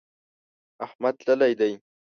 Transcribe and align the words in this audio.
احمد 0.85 1.15
تللی 1.25 1.53
دی. 1.59 1.73